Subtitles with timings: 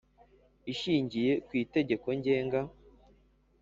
[0.71, 2.59] Ishingiye ku itegeko ngenga